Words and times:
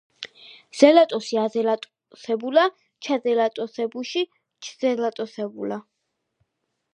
ზელატოსი 0.79 1.37
აზელატოსებულა 1.41 2.63
ჩაზელატოსებუში 3.09 4.25
ჩზელატოსებულა 4.69 5.81